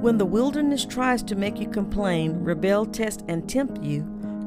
When 0.00 0.18
the 0.18 0.26
wilderness 0.26 0.84
tries 0.84 1.22
to 1.24 1.34
make 1.34 1.58
you 1.58 1.68
complain, 1.68 2.44
rebel, 2.44 2.84
test, 2.84 3.24
and 3.28 3.48
tempt 3.48 3.82
you, 3.82 4.02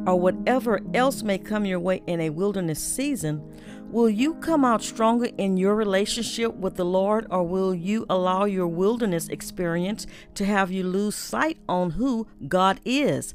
or 0.06 0.16
whatever 0.16 0.80
else 0.94 1.24
may 1.24 1.38
come 1.40 1.66
your 1.66 1.80
way 1.80 2.02
in 2.06 2.22
a 2.22 2.30
wilderness 2.30 2.82
season, 2.82 3.42
will 3.90 4.10
you 4.10 4.36
come 4.36 4.64
out 4.64 4.84
stronger 4.84 5.30
in 5.38 5.58
your 5.58 5.76
relationship 5.76 6.54
with 6.54 6.76
the 6.76 6.86
Lord, 6.86 7.26
or 7.32 7.44
will 7.44 7.74
you 7.74 8.06
allow 8.10 8.46
your 8.46 8.68
wilderness 8.68 9.28
experience 9.28 10.06
to 10.36 10.46
have 10.46 10.72
you 10.72 10.84
lose 10.84 11.16
sight 11.16 11.58
on 11.68 11.92
who 11.92 12.28
God 12.48 12.80
is 12.86 13.34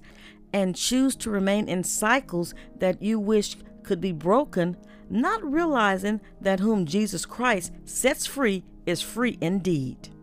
and 0.53 0.77
choose 0.77 1.17
to 1.17 1.31
remain 1.31 1.69
in 1.69 1.83
cycles 1.83 2.55
that 2.79 3.03
you 3.03 3.19
wish 3.19 3.57
could 3.83 4.01
be 4.01 4.13
broken, 4.13 4.77
not 5.11 5.45
realizing 5.45 6.21
that 6.41 6.61
whom 6.61 6.87
Jesus 6.87 7.27
Christ 7.27 7.73
sets 7.85 8.25
free 8.25 8.65
is 8.87 9.03
free 9.03 9.37
indeed? 9.41 10.14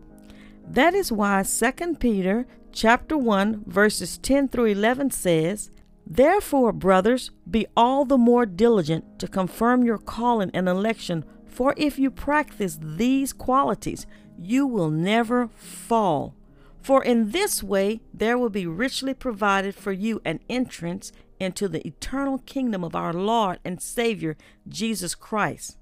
That 0.66 0.94
is 0.94 1.12
why 1.12 1.42
2 1.42 1.96
Peter 1.96 2.46
chapter 2.72 3.16
1 3.16 3.64
verses 3.66 4.18
10 4.18 4.48
through 4.48 4.66
11 4.66 5.10
says, 5.10 5.70
Therefore, 6.06 6.72
brothers, 6.72 7.30
be 7.48 7.66
all 7.76 8.04
the 8.04 8.18
more 8.18 8.46
diligent 8.46 9.18
to 9.20 9.28
confirm 9.28 9.84
your 9.84 9.98
calling 9.98 10.50
and 10.52 10.68
election, 10.68 11.24
for 11.46 11.74
if 11.76 11.98
you 11.98 12.10
practice 12.10 12.78
these 12.80 13.32
qualities, 13.32 14.06
you 14.38 14.66
will 14.66 14.90
never 14.90 15.48
fall. 15.48 16.34
For 16.80 17.04
in 17.04 17.30
this 17.30 17.62
way 17.62 18.00
there 18.12 18.36
will 18.36 18.50
be 18.50 18.66
richly 18.66 19.14
provided 19.14 19.74
for 19.74 19.92
you 19.92 20.20
an 20.24 20.40
entrance 20.48 21.12
into 21.38 21.68
the 21.68 21.86
eternal 21.86 22.38
kingdom 22.38 22.82
of 22.82 22.96
our 22.96 23.12
Lord 23.12 23.58
and 23.64 23.80
Savior 23.80 24.36
Jesus 24.68 25.14
Christ. 25.14 25.76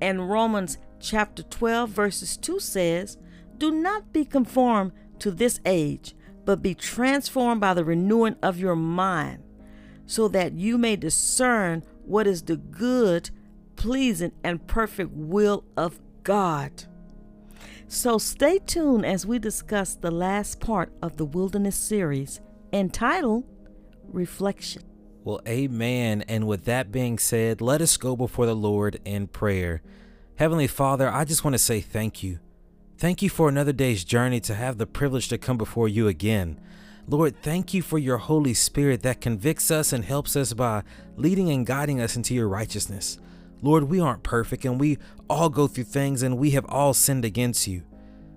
And 0.00 0.30
Romans 0.30 0.78
chapter 1.00 1.42
12 1.42 1.90
verses 1.90 2.36
2 2.36 2.60
says, 2.60 3.18
Do 3.58 3.70
not 3.70 4.12
be 4.12 4.24
conformed 4.24 4.92
to 5.20 5.30
this 5.30 5.60
age 5.64 6.14
but 6.44 6.62
be 6.62 6.74
transformed 6.74 7.60
by 7.60 7.74
the 7.74 7.84
renewing 7.84 8.36
of 8.42 8.58
your 8.58 8.76
mind, 8.76 9.42
so 10.06 10.28
that 10.28 10.52
you 10.54 10.78
may 10.78 10.96
discern 10.96 11.84
what 12.04 12.26
is 12.26 12.42
the 12.42 12.56
good, 12.56 13.30
pleasing, 13.76 14.32
and 14.42 14.66
perfect 14.66 15.10
will 15.12 15.64
of 15.76 16.00
God. 16.22 16.84
So 17.86 18.18
stay 18.18 18.58
tuned 18.58 19.04
as 19.04 19.26
we 19.26 19.38
discuss 19.38 19.94
the 19.94 20.10
last 20.10 20.60
part 20.60 20.92
of 21.02 21.16
the 21.16 21.24
Wilderness 21.24 21.76
series 21.76 22.40
entitled 22.72 23.44
Reflection. 24.08 24.82
Well, 25.24 25.40
amen. 25.46 26.24
And 26.26 26.46
with 26.46 26.64
that 26.64 26.90
being 26.90 27.18
said, 27.18 27.60
let 27.60 27.80
us 27.80 27.96
go 27.96 28.16
before 28.16 28.46
the 28.46 28.56
Lord 28.56 28.98
in 29.04 29.28
prayer. 29.28 29.82
Heavenly 30.36 30.66
Father, 30.66 31.08
I 31.08 31.24
just 31.24 31.44
want 31.44 31.54
to 31.54 31.58
say 31.58 31.80
thank 31.80 32.22
you. 32.22 32.40
Thank 33.02 33.20
you 33.20 33.30
for 33.30 33.48
another 33.48 33.72
day's 33.72 34.04
journey 34.04 34.38
to 34.42 34.54
have 34.54 34.78
the 34.78 34.86
privilege 34.86 35.26
to 35.30 35.36
come 35.36 35.58
before 35.58 35.88
you 35.88 36.06
again. 36.06 36.60
Lord, 37.08 37.34
thank 37.42 37.74
you 37.74 37.82
for 37.82 37.98
your 37.98 38.18
Holy 38.18 38.54
Spirit 38.54 39.02
that 39.02 39.20
convicts 39.20 39.72
us 39.72 39.92
and 39.92 40.04
helps 40.04 40.36
us 40.36 40.52
by 40.52 40.84
leading 41.16 41.50
and 41.50 41.66
guiding 41.66 42.00
us 42.00 42.14
into 42.14 42.32
your 42.32 42.46
righteousness. 42.46 43.18
Lord, 43.60 43.82
we 43.82 43.98
aren't 43.98 44.22
perfect 44.22 44.64
and 44.64 44.78
we 44.78 44.98
all 45.28 45.48
go 45.48 45.66
through 45.66 45.82
things 45.82 46.22
and 46.22 46.38
we 46.38 46.52
have 46.52 46.64
all 46.66 46.94
sinned 46.94 47.24
against 47.24 47.66
you. 47.66 47.82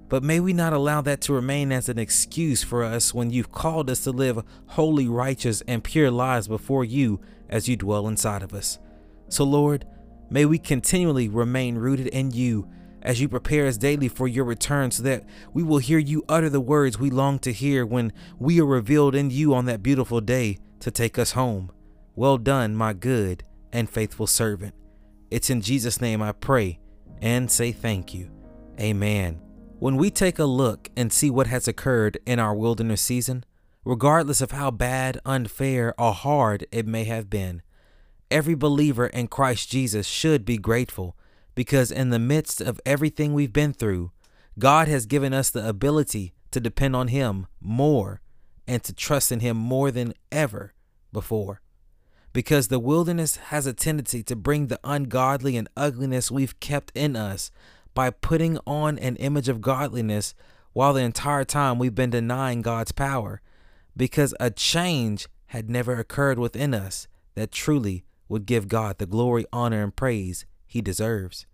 But 0.09 0.23
may 0.23 0.39
we 0.39 0.51
not 0.51 0.73
allow 0.73 0.99
that 1.01 1.21
to 1.21 1.33
remain 1.33 1.71
as 1.71 1.87
an 1.87 1.99
excuse 1.99 2.63
for 2.63 2.83
us 2.83 3.13
when 3.13 3.29
you've 3.29 3.51
called 3.51 3.87
us 3.91 4.03
to 4.05 4.11
live 4.11 4.43
holy, 4.69 5.07
righteous, 5.07 5.61
and 5.67 5.83
pure 5.83 6.09
lives 6.09 6.47
before 6.47 6.83
you 6.83 7.21
as 7.49 7.69
you 7.69 7.75
dwell 7.75 8.07
inside 8.07 8.41
of 8.41 8.51
us. 8.51 8.79
So, 9.29 9.43
Lord, 9.43 9.85
may 10.31 10.45
we 10.45 10.57
continually 10.57 11.29
remain 11.29 11.75
rooted 11.75 12.07
in 12.07 12.31
you 12.31 12.67
as 13.05 13.21
you 13.21 13.29
prepare 13.29 13.67
us 13.67 13.77
daily 13.77 14.07
for 14.07 14.27
your 14.27 14.43
return, 14.43 14.89
so 14.89 15.03
that 15.03 15.23
we 15.53 15.61
will 15.61 15.77
hear 15.77 15.99
you 15.99 16.25
utter 16.27 16.49
the 16.49 16.59
words 16.59 16.97
we 16.99 17.11
long 17.11 17.37
to 17.37 17.53
hear 17.53 17.85
when 17.85 18.11
we 18.39 18.59
are 18.59 18.65
revealed 18.65 19.13
in 19.13 19.29
you 19.29 19.53
on 19.53 19.65
that 19.65 19.83
beautiful 19.83 20.19
day 20.19 20.57
to 20.79 20.89
take 20.89 21.19
us 21.19 21.33
home. 21.33 21.71
Well 22.15 22.39
done, 22.39 22.75
my 22.75 22.93
good 22.93 23.43
and 23.71 23.87
faithful 23.87 24.25
servant. 24.25 24.73
It's 25.29 25.51
in 25.51 25.61
Jesus' 25.61 26.01
name 26.01 26.23
I 26.23 26.31
pray 26.31 26.79
and 27.21 27.49
say 27.49 27.71
thank 27.71 28.11
you. 28.13 28.31
Amen. 28.79 29.39
When 29.77 29.97
we 29.97 30.09
take 30.09 30.39
a 30.39 30.45
look 30.45 30.89
and 30.97 31.13
see 31.13 31.29
what 31.29 31.47
has 31.47 31.67
occurred 31.67 32.17
in 32.25 32.39
our 32.39 32.55
wilderness 32.55 33.01
season, 33.01 33.45
regardless 33.83 34.41
of 34.41 34.49
how 34.49 34.71
bad, 34.71 35.19
unfair, 35.25 35.93
or 35.99 36.11
hard 36.11 36.65
it 36.71 36.87
may 36.87 37.03
have 37.03 37.29
been, 37.29 37.61
every 38.31 38.55
believer 38.55 39.05
in 39.05 39.27
Christ 39.27 39.69
Jesus 39.69 40.07
should 40.07 40.43
be 40.43 40.57
grateful 40.57 41.15
because 41.55 41.91
in 41.91 42.09
the 42.09 42.19
midst 42.19 42.61
of 42.61 42.79
everything 42.85 43.33
we've 43.33 43.53
been 43.53 43.73
through, 43.73 44.11
God 44.59 44.87
has 44.87 45.05
given 45.05 45.33
us 45.33 45.49
the 45.49 45.67
ability 45.67 46.33
to 46.51 46.59
depend 46.59 46.95
on 46.95 47.07
Him 47.07 47.47
more 47.59 48.21
and 48.67 48.83
to 48.83 48.93
trust 48.93 49.31
in 49.31 49.39
Him 49.39 49.57
more 49.57 49.89
than 49.89 50.13
ever 50.31 50.73
before. 51.11 51.61
Because 52.33 52.67
the 52.67 52.79
wilderness 52.79 53.37
has 53.37 53.65
a 53.65 53.73
tendency 53.73 54.21
to 54.23 54.35
bring 54.35 54.67
the 54.67 54.79
ungodly 54.83 55.55
and 55.55 55.69
ugliness 55.77 56.29
we've 56.29 56.59
kept 56.59 56.91
in 56.93 57.15
us 57.15 57.49
by 57.93 58.09
putting 58.09 58.59
on 58.67 58.99
an 58.99 59.15
image 59.15 59.47
of 59.47 59.61
godliness 59.61 60.35
while 60.73 60.91
the 60.91 61.01
entire 61.01 61.45
time 61.45 61.79
we've 61.79 61.95
been 61.95 62.09
denying 62.09 62.61
God's 62.61 62.91
power. 62.91 63.41
Because 63.95 64.35
a 64.41 64.51
change 64.51 65.29
had 65.47 65.69
never 65.69 65.97
occurred 65.97 66.37
within 66.37 66.73
us 66.73 67.07
that 67.35 67.53
truly 67.53 68.03
would 68.27 68.45
give 68.45 68.67
God 68.67 68.97
the 68.97 69.05
glory, 69.05 69.45
honor, 69.53 69.81
and 69.81 69.95
praise 69.95 70.45
he 70.75 70.81
deserves, 70.81 71.45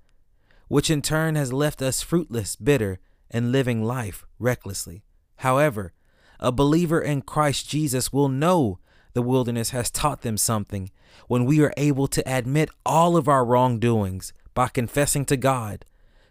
which 0.67 0.89
in 0.89 0.99
turn 0.99 1.35
has 1.35 1.53
left 1.53 1.79
us 1.79 2.01
fruitless, 2.01 2.55
bitter, 2.55 2.97
and 3.29 3.51
living 3.51 3.83
life 3.83 4.25
recklessly. 4.39 5.03
However, 5.37 5.93
a 6.39 6.51
believer 6.51 6.99
in 6.99 7.21
Christ 7.21 7.69
Jesus 7.69 8.11
will 8.11 8.29
know 8.29 8.79
the 9.13 9.21
wilderness 9.21 9.69
has 9.69 9.91
taught 9.91 10.23
them 10.23 10.37
something 10.37 10.89
when 11.27 11.45
we 11.45 11.61
are 11.61 11.71
able 11.77 12.07
to 12.07 12.23
admit 12.25 12.71
all 12.83 13.15
of 13.15 13.27
our 13.27 13.45
wrongdoings 13.45 14.33
by 14.55 14.69
confessing 14.69 15.23
to 15.25 15.37
God, 15.37 15.85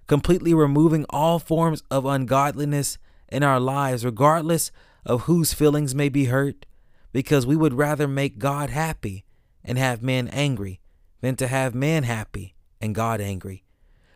completely 0.09 0.53
removing 0.53 1.07
all 1.11 1.39
forms 1.39 1.85
of 1.93 2.05
ungodliness 2.05 2.99
in 3.29 3.45
our 3.45 3.61
lives, 3.61 4.05
regardless 4.05 4.73
of 5.07 5.23
whose 5.23 5.55
feelings 5.55 5.95
may 5.95 6.09
be 6.09 6.25
hurt, 6.25 6.67
because 7.13 7.47
we 7.47 7.55
would 7.55 7.75
rather 7.75 8.09
make 8.09 8.41
God 8.41 8.69
happy 8.69 9.25
and 9.63 9.79
have 9.79 10.03
men 10.03 10.27
angry 10.27 10.81
than 11.21 11.37
to 11.37 11.47
have 11.47 11.73
man 11.73 12.03
happy 12.03 12.57
and 12.81 12.95
God 12.95 13.21
angry. 13.21 13.65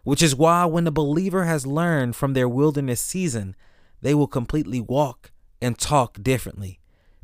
Which 0.03 0.23
is 0.23 0.37
why, 0.37 0.65
when 0.67 0.85
the 0.85 0.91
believer 0.91 1.45
has 1.45 1.67
learned 1.67 2.15
from 2.17 2.35
their 2.35 2.49
wilderness 2.49 3.01
season, 3.01 3.57
they 4.03 4.15
will 4.15 4.27
completely 4.27 4.81
walk 4.81 5.33
and 5.63 5.79
talk 5.79 6.23
differently 6.23 6.79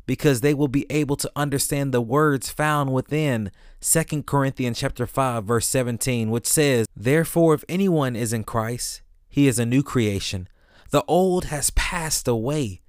because 0.05 0.41
they 0.41 0.53
will 0.53 0.67
be 0.67 0.85
able 0.89 1.15
to 1.15 1.31
understand 1.35 1.93
the 1.93 2.01
words 2.01 2.49
found 2.49 2.91
within 2.91 3.51
2 3.81 4.23
Corinthians 4.23 4.79
chapter 4.79 5.05
5 5.05 5.45
verse 5.45 5.67
17 5.67 6.31
which 6.31 6.47
says 6.47 6.87
therefore 6.95 7.53
if 7.53 7.63
anyone 7.69 8.15
is 8.15 8.33
in 8.33 8.43
Christ 8.43 9.01
he 9.29 9.47
is 9.47 9.59
a 9.59 9.65
new 9.65 9.83
creation. 9.83 10.47
The 10.89 11.03
old 11.07 11.45
has 11.45 11.69
passed 11.69 12.27
away 12.27 12.81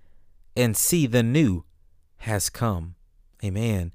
and 0.56 0.76
see 0.76 1.06
the 1.06 1.22
new 1.22 1.64
has 2.18 2.50
come. 2.50 2.96
Amen. 3.44 3.92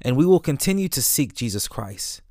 And 0.00 0.16
we 0.16 0.24
will 0.24 0.40
continue 0.40 0.88
to 0.88 1.02
seek 1.02 1.34
Jesus 1.34 1.68
Christ 1.68 2.22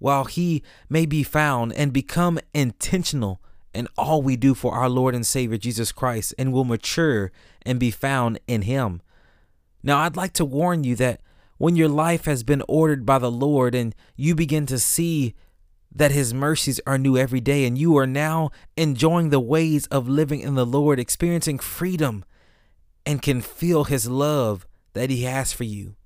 while 0.00 0.24
he 0.24 0.64
may 0.88 1.06
be 1.06 1.22
found 1.22 1.72
and 1.74 1.92
become 1.92 2.40
intentional 2.52 3.40
in 3.72 3.86
all 3.96 4.20
we 4.20 4.36
do 4.36 4.54
for 4.54 4.74
our 4.74 4.88
Lord 4.88 5.14
and 5.14 5.24
Savior 5.24 5.56
Jesus 5.56 5.92
Christ 5.92 6.34
and 6.36 6.52
will 6.52 6.64
mature 6.64 7.30
and 7.62 7.78
be 7.78 7.92
found 7.92 8.40
in 8.48 8.62
him. 8.62 9.00
Now, 9.82 9.98
I'd 9.98 10.16
like 10.16 10.32
to 10.34 10.44
warn 10.44 10.82
you 10.82 10.96
that 10.96 11.20
when 11.58 11.76
your 11.76 11.88
life 11.88 12.24
has 12.24 12.42
been 12.42 12.62
ordered 12.66 13.06
by 13.06 13.18
the 13.18 13.30
Lord 13.30 13.74
and 13.74 13.94
you 14.16 14.34
begin 14.34 14.66
to 14.66 14.78
see 14.78 15.34
that 15.94 16.10
his 16.10 16.32
mercies 16.32 16.80
are 16.86 16.98
new 16.98 17.16
every 17.16 17.40
day 17.40 17.64
and 17.64 17.76
you 17.76 17.96
are 17.96 18.06
now 18.06 18.50
enjoying 18.76 19.30
the 19.30 19.40
ways 19.40 19.86
of 19.86 20.08
living 20.08 20.40
in 20.40 20.54
the 20.54 20.66
Lord, 20.66 20.98
experiencing 20.98 21.58
freedom 21.58 22.24
and 23.04 23.22
can 23.22 23.40
feel 23.40 23.84
his 23.84 24.08
love 24.08 24.66
that 24.94 25.10
he 25.10 25.24
has 25.24 25.52
for 25.52 25.64
you, 25.64 25.96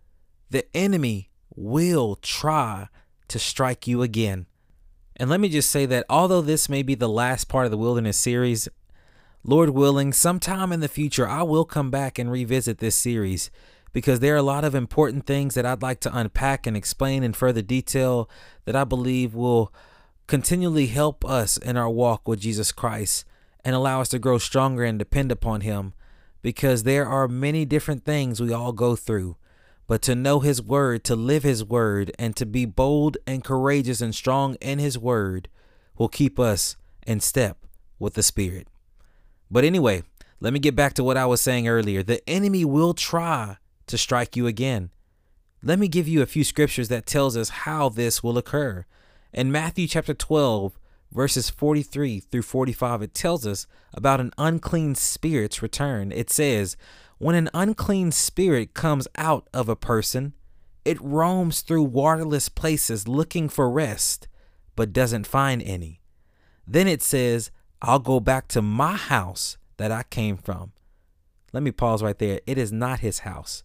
the 0.51 0.65
enemy 0.77 1.31
will 1.55 2.17
try 2.17 2.89
to 3.29 3.39
strike 3.39 3.87
you 3.87 4.03
again. 4.03 4.47
And 5.17 5.31
let 5.31 5.41
me 5.41 5.49
just 5.49 5.71
say 5.71 5.87
that 5.87 6.07
although 6.09 6.41
this 6.41 6.69
may 6.69 6.83
be 6.83 6.95
the 6.95 7.09
last 7.09 7.49
part 7.49 7.65
of 7.65 7.71
the 7.71 7.79
wilderness 7.79 8.17
series, 8.17 8.69
Lord 9.45 9.71
willing, 9.71 10.13
sometime 10.13 10.73
in 10.73 10.81
the 10.81 10.89
future, 10.89 11.29
I 11.29 11.43
will 11.43 11.65
come 11.65 11.91
back 11.91 12.19
and 12.19 12.31
revisit 12.31 12.79
this 12.79 12.97
series 12.97 13.51
because 13.93 14.21
there 14.21 14.35
are 14.35 14.39
a 14.39 14.43
lot 14.43 14.65
of 14.65 14.75
important 14.75 15.27
things 15.27 15.55
that 15.55 15.67
I'd 15.67 15.83
like 15.83 16.01
to 16.01 16.17
unpack 16.17 16.67
and 16.67 16.77
explain 16.77 17.23
in 17.23 17.33
further 17.33 17.63
detail 17.63 18.29
that 18.65 18.75
I 18.75 18.85
believe 18.85 19.35
will 19.35 19.73
continually 20.27 20.87
help 20.87 21.25
us 21.25 21.57
in 21.59 21.77
our 21.77 21.91
walk 21.91 22.27
with 22.27 22.41
Jesus 22.41 22.73
Christ 22.73 23.25
and 23.65 23.77
allow 23.77 24.01
us 24.01 24.09
to 24.09 24.19
grow 24.19 24.39
stronger 24.39 24.83
and 24.83 24.99
depend 24.99 25.31
upon 25.31 25.61
Him 25.61 25.93
because 26.43 26.83
there 26.83 27.07
are 27.07 27.29
many 27.29 27.65
different 27.65 28.05
things 28.05 28.41
we 28.41 28.53
all 28.53 28.73
go 28.73 28.97
through 28.97 29.37
but 29.87 30.03
to 30.03 30.15
know 30.15 30.41
his 30.41 30.63
word, 30.63 31.05
to 31.05 31.15
live 31.17 31.43
his 31.43 31.65
word, 31.65 32.13
and 32.19 32.35
to 32.37 32.47
be 32.47 32.65
bold 32.65 33.17
and 33.27 33.45
courageous 33.45 34.01
and 34.01 34.15
strong 34.15 34.55
in 34.57 34.79
his 34.79 34.99
word 34.99 35.49
will 35.99 36.09
keep 36.09 36.39
us 36.39 36.77
in 37.07 37.21
step 37.21 37.59
with 37.99 38.15
the 38.15 38.23
Spirit. 38.23 38.67
But 39.51 39.65
anyway, 39.65 40.03
Let 40.45 40.53
me 40.53 40.59
get 40.59 40.77
back 40.77 40.93
to 40.95 41.05
what 41.05 41.17
I 41.17 41.25
was 41.25 41.41
saying 41.41 41.69
earlier. 41.69 42.03
The 42.03 42.21
enemy 42.29 42.67
will 42.67 42.93
try 42.93 43.57
to 43.87 43.97
strike 43.97 44.37
you 44.37 44.47
again. 44.47 44.91
Let 45.63 45.79
me 45.79 45.89
give 45.89 46.07
you 46.07 46.21
a 46.21 46.27
few 46.27 46.45
scriptures 46.45 46.89
that 46.89 47.07
tells 47.07 47.35
us 47.35 47.49
how 47.49 47.89
this 47.89 48.23
will 48.23 48.37
occur. 48.37 48.85
In 49.33 49.51
Matthew 49.51 49.87
chapter 49.87 50.13
12, 50.13 50.79
verses 51.11 51.49
43 51.49 52.21
through 52.21 52.43
45, 52.43 53.01
it 53.01 53.15
tells 53.15 53.47
us 53.47 53.67
about 53.95 54.21
an 54.21 54.33
unclean 54.37 54.95
spirit's 54.95 55.63
return. 55.63 56.13
It 56.13 56.29
says, 56.29 56.77
When 57.19 57.35
an 57.35 57.51
unclean 57.55 58.13
spirit 58.13 58.75
comes 58.75 59.09
out 59.17 59.49
of 59.55 59.69
a 59.69 59.77
person, 59.77 60.35
it 60.85 61.01
roams 61.01 61.61
through 61.61 61.85
waterless 61.85 62.49
places 62.49 63.09
looking 63.09 63.49
for 63.49 63.71
rest, 63.71 64.29
but 64.77 64.93
doesn't 64.93 65.27
find 65.27 65.63
any. 65.63 66.01
Then 66.67 66.89
it 66.89 67.03
says, 67.03 67.51
I'll 67.81 67.99
go 67.99 68.21
back 68.21 68.49
to 68.49 68.63
my 68.63 68.97
house 68.97 69.57
that 69.77 69.93
I 69.93 70.03
came 70.05 70.37
from. 70.37 70.73
Let 71.53 71.63
me 71.63 71.71
pause 71.71 72.03
right 72.03 72.19
there. 72.19 72.41
It 72.47 72.59
is 72.59 72.73
not 72.73 73.01
his 73.01 73.21
house. 73.21 73.63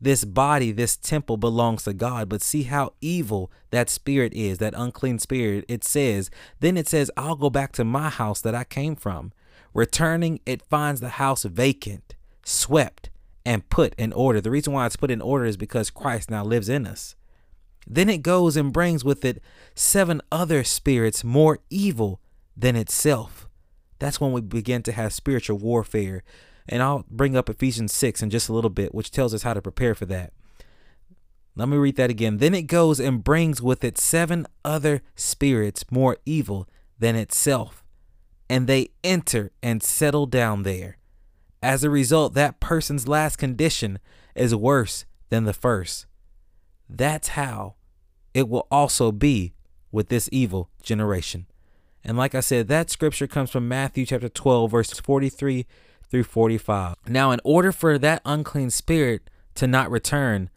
This 0.00 0.24
body, 0.24 0.72
this 0.72 0.96
temple 0.96 1.36
belongs 1.36 1.84
to 1.84 1.94
God, 1.94 2.28
but 2.28 2.42
see 2.42 2.64
how 2.64 2.92
evil 3.00 3.50
that 3.70 3.88
spirit 3.88 4.34
is, 4.34 4.58
that 4.58 4.74
unclean 4.76 5.18
spirit. 5.18 5.64
It 5.68 5.84
says, 5.84 6.30
then 6.60 6.76
it 6.76 6.86
says, 6.86 7.10
I'll 7.16 7.36
go 7.36 7.50
back 7.50 7.72
to 7.72 7.84
my 7.84 8.10
house 8.10 8.40
that 8.42 8.54
I 8.54 8.64
came 8.64 8.94
from. 8.94 9.32
Returning, 9.72 10.40
it 10.46 10.62
finds 10.62 11.00
the 11.00 11.10
house 11.10 11.44
vacant, 11.44 12.14
swept, 12.46 13.10
and 13.44 13.68
put 13.68 13.94
in 13.96 14.12
order. 14.12 14.40
The 14.40 14.50
reason 14.50 14.72
why 14.72 14.86
it's 14.86 14.96
put 14.96 15.10
in 15.10 15.20
order 15.20 15.44
is 15.44 15.56
because 15.56 15.90
Christ 15.90 16.30
now 16.30 16.44
lives 16.44 16.68
in 16.68 16.86
us. 16.86 17.14
Then 17.86 18.08
it 18.08 18.22
goes 18.22 18.56
and 18.56 18.72
brings 18.72 19.04
with 19.04 19.24
it 19.24 19.42
seven 19.74 20.20
other 20.32 20.64
spirits 20.64 21.22
more 21.22 21.58
evil 21.70 22.20
than 22.56 22.74
itself. 22.74 23.48
That's 23.98 24.20
when 24.20 24.32
we 24.32 24.40
begin 24.40 24.82
to 24.84 24.92
have 24.92 25.12
spiritual 25.12 25.58
warfare. 25.58 26.24
And 26.68 26.82
I'll 26.82 27.04
bring 27.08 27.36
up 27.36 27.48
Ephesians 27.48 27.92
6 27.92 28.22
in 28.22 28.30
just 28.30 28.48
a 28.48 28.52
little 28.52 28.70
bit, 28.70 28.94
which 28.94 29.12
tells 29.12 29.32
us 29.32 29.42
how 29.42 29.54
to 29.54 29.62
prepare 29.62 29.94
for 29.94 30.06
that. 30.06 30.32
Let 31.54 31.68
me 31.68 31.76
read 31.76 31.96
that 31.96 32.10
again. 32.10 32.38
Then 32.38 32.54
it 32.54 32.66
goes 32.66 33.00
and 33.00 33.24
brings 33.24 33.62
with 33.62 33.82
it 33.84 33.96
seven 33.96 34.46
other 34.64 35.02
spirits 35.14 35.84
more 35.90 36.18
evil 36.26 36.68
than 36.98 37.16
itself, 37.16 37.84
and 38.50 38.66
they 38.66 38.90
enter 39.02 39.52
and 39.62 39.82
settle 39.82 40.26
down 40.26 40.64
there. 40.64 40.98
As 41.66 41.82
a 41.82 41.90
result, 41.90 42.34
that 42.34 42.60
person's 42.60 43.08
last 43.08 43.38
condition 43.38 43.98
is 44.36 44.54
worse 44.54 45.04
than 45.30 45.46
the 45.46 45.52
first. 45.52 46.06
That's 46.88 47.30
how 47.30 47.74
it 48.32 48.48
will 48.48 48.68
also 48.70 49.10
be 49.10 49.52
with 49.90 50.08
this 50.08 50.28
evil 50.30 50.70
generation. 50.80 51.46
And 52.04 52.16
like 52.16 52.36
I 52.36 52.40
said, 52.40 52.68
that 52.68 52.88
scripture 52.88 53.26
comes 53.26 53.50
from 53.50 53.66
Matthew 53.66 54.06
chapter 54.06 54.28
12, 54.28 54.70
verses 54.70 55.00
43 55.00 55.66
through 56.08 56.22
45. 56.22 56.98
Now, 57.08 57.32
in 57.32 57.40
order 57.42 57.72
for 57.72 57.98
that 57.98 58.22
unclean 58.24 58.70
spirit 58.70 59.28
to 59.56 59.66
not 59.66 59.90
return, 59.90 60.50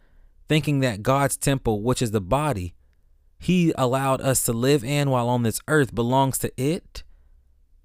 thinking 0.48 0.78
that 0.78 1.02
God's 1.02 1.36
temple, 1.36 1.82
which 1.82 2.02
is 2.02 2.12
the 2.12 2.20
body, 2.20 2.76
he 3.36 3.72
allowed 3.76 4.20
us 4.20 4.44
to 4.44 4.52
live 4.52 4.84
in 4.84 5.10
while 5.10 5.28
on 5.28 5.42
this 5.42 5.60
earth 5.66 5.92
belongs 5.92 6.38
to 6.38 6.52
it 6.56 7.02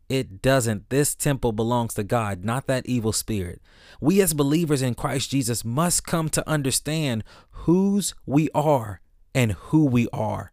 it 0.09 0.41
doesn't. 0.41 0.89
This 0.89 1.15
temple 1.15 1.51
belongs 1.51 1.93
to 1.95 2.03
God, 2.03 2.43
not 2.45 2.67
that 2.67 2.85
evil 2.85 3.11
spirit. 3.11 3.61
We 3.99 4.21
as 4.21 4.33
believers 4.33 4.81
in 4.81 4.95
Christ 4.95 5.31
Jesus 5.31 5.65
must 5.65 6.05
come 6.05 6.29
to 6.29 6.47
understand 6.49 7.23
whose 7.51 8.13
we 8.25 8.49
are 8.53 9.01
and 9.33 9.53
who 9.53 9.85
we 9.85 10.07
are. 10.13 10.51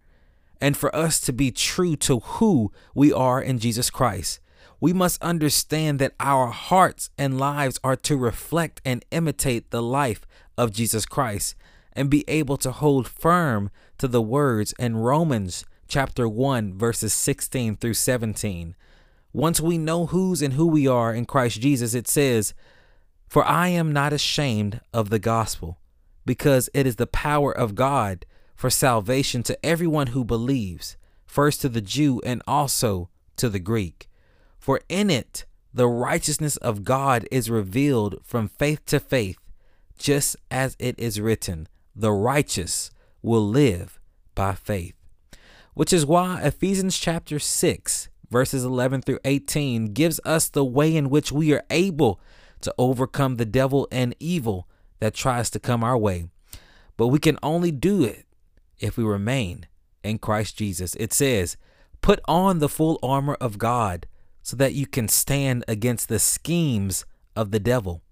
And 0.61 0.77
for 0.77 0.95
us 0.95 1.21
to 1.23 1.33
be 1.33 1.51
true 1.51 1.97
to 1.97 2.21
who 2.21 2.73
we 2.95 3.13
are 3.13 3.43
in 3.43 3.59
Jesus 3.59 3.91
Christ, 3.91 4.41
we 4.81 4.93
must 4.93 5.23
understand 5.23 5.99
that 5.99 6.15
our 6.19 6.49
hearts 6.49 7.11
and 7.19 7.39
lives 7.39 7.79
are 7.85 7.97
to 7.97 8.17
reflect 8.17 8.81
and 8.85 9.05
imitate 9.11 9.71
the 9.71 9.83
life 9.83 10.27
of 10.57 10.73
Jesus 10.73 11.07
Christ 11.07 11.55
and 11.93 12.11
be 12.11 12.25
able 12.27 12.57
to 12.59 12.73
hold 12.73 13.07
firm 13.07 13.71
to 13.99 14.09
the 14.09 14.23
words 14.23 14.75
in 14.79 14.97
Romans 14.97 15.65
chapter 15.89 16.29
1 16.29 16.79
verses 16.79 17.13
16 17.13 17.77
through 17.77 17.95
17 17.95 18.75
once 19.32 19.61
we 19.61 19.79
know 19.79 20.06
whose 20.06 20.43
and 20.43 20.55
who 20.55 20.67
we 20.67 20.87
are 20.87 21.14
in 21.14 21.25
Christ 21.25 21.61
Jesus, 21.61 21.94
it 21.94 22.06
says, 22.06 22.52
For 23.29 23.44
I 23.44 23.69
am 23.69 23.93
not 23.93 24.12
ashamed 24.12 24.81
of 24.93 25.08
the 25.08 25.19
gospel, 25.19 25.79
because 26.26 26.69
it 26.75 26.87
is 26.87 26.96
the 26.96 27.06
power 27.06 27.50
of 27.50 27.75
God 27.75 28.26
for 28.55 28.69
salvation 28.69 29.43
to 29.44 29.67
everyone 29.67 30.08
who 30.08 30.25
believes, 30.25 30.96
first 31.25 31.62
to 31.62 31.69
the 31.69 31.81
Jew 31.81 32.20
and 32.25 32.43
also 32.46 33.08
to 33.37 33.49
the 33.49 33.58
Greek. 33.58 34.08
For 34.58 34.81
in 34.88 35.11
it 35.11 35.46
the 35.73 35.88
righteousness 35.88 36.58
of 36.58 36.84
God 36.84 37.26
is 37.31 37.49
revealed 37.49 38.17
from 38.23 38.49
faith 38.49 38.84
to 38.87 39.00
faith, 39.00 39.38
just 39.99 40.37
as 40.50 40.76
it 40.79 40.94
is 40.99 41.20
written, 41.20 41.69
The 41.96 42.12
righteous 42.12 42.90
will 43.23 43.46
live 43.46 43.99
by 44.34 44.55
faith. 44.55 44.94
Which 45.73 45.93
is 45.93 46.05
why 46.05 46.43
Ephesians 46.43 46.99
chapter 46.99 47.38
6 47.38 48.08
verses 48.32 48.64
11 48.64 49.02
through 49.02 49.20
18 49.25 49.93
gives 49.93 50.19
us 50.25 50.49
the 50.49 50.64
way 50.64 50.96
in 50.96 51.11
which 51.11 51.31
we 51.31 51.52
are 51.52 51.62
able 51.70 52.20
to 52.62 52.75
overcome 52.79 53.37
the 53.37 53.44
devil 53.44 53.87
and 53.93 54.17
evil 54.19 54.69
that 55.00 55.14
tries 55.14 55.50
to 55.50 55.61
come 55.61 55.84
our 55.84 55.99
way. 55.99 56.29
But 56.96 57.08
we 57.08 57.19
can 57.19 57.38
only 57.43 57.70
do 57.70 58.02
it 58.02 58.26
if 58.79 58.96
we 58.96 59.05
remain 59.05 59.67
in 60.02 60.19
Christ 60.19 60.56
Jesus. 60.56 60.94
It 60.96 61.12
says, 61.12 61.56
Put 62.00 62.20
on 62.26 62.58
the 62.58 62.69
full 62.69 62.99
armor 63.02 63.37
of 63.40 63.58
God 63.58 64.06
so 64.43 64.56
that 64.56 64.75
you 64.75 64.87
can 64.87 65.08
stand 65.08 65.64
against 65.69 66.08
the 66.08 66.19
schemes 66.19 67.05
of 67.37 67.50
the 67.50 67.61
devil. 67.61 68.02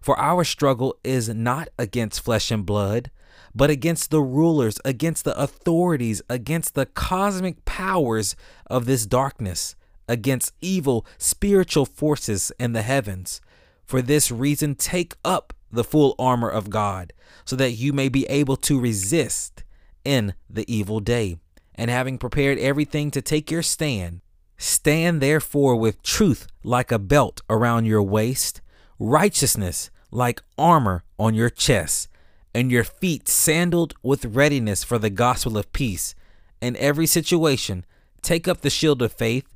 For 0.00 0.18
our 0.18 0.44
struggle 0.44 0.96
is 1.04 1.28
not 1.28 1.68
against 1.78 2.20
flesh 2.20 2.50
and 2.50 2.64
blood, 2.64 3.10
but 3.54 3.70
against 3.70 4.10
the 4.10 4.20
rulers, 4.20 4.80
against 4.84 5.24
the 5.24 5.38
authorities, 5.38 6.20
against 6.28 6.74
the 6.74 6.86
cosmic 6.86 7.64
powers 7.64 8.34
of 8.66 8.86
this 8.86 9.06
darkness, 9.06 9.76
against 10.08 10.52
evil 10.60 11.06
spiritual 11.18 11.86
forces 11.86 12.50
in 12.58 12.72
the 12.72 12.82
heavens. 12.82 13.40
For 13.84 14.02
this 14.02 14.30
reason, 14.30 14.74
take 14.74 15.14
up 15.24 15.52
the 15.70 15.84
full 15.84 16.14
armor 16.18 16.48
of 16.48 16.70
God, 16.70 17.12
so 17.44 17.56
that 17.56 17.72
you 17.72 17.92
may 17.92 18.08
be 18.08 18.26
able 18.26 18.56
to 18.56 18.80
resist 18.80 19.64
in 20.04 20.34
the 20.48 20.70
evil 20.72 21.00
day. 21.00 21.36
And 21.74 21.90
having 21.90 22.18
prepared 22.18 22.58
everything 22.58 23.10
to 23.12 23.22
take 23.22 23.50
your 23.50 23.62
stand, 23.62 24.20
stand 24.56 25.20
therefore 25.20 25.76
with 25.76 26.02
truth 26.02 26.46
like 26.62 26.92
a 26.92 26.98
belt 26.98 27.42
around 27.50 27.86
your 27.86 28.02
waist, 28.02 28.60
righteousness 28.98 29.90
like 30.10 30.42
armor 30.56 31.02
on 31.18 31.34
your 31.34 31.50
chest 31.50 32.08
and 32.54 32.70
your 32.70 32.84
feet 32.84 33.28
sandaled 33.28 33.94
with 34.02 34.24
readiness 34.24 34.84
for 34.84 34.98
the 34.98 35.10
gospel 35.10 35.58
of 35.58 35.72
peace. 35.72 36.14
In 36.62 36.76
every 36.76 37.06
situation, 37.06 37.84
take 38.22 38.46
up 38.46 38.60
the 38.60 38.70
shield 38.70 39.02
of 39.02 39.12
faith 39.12 39.46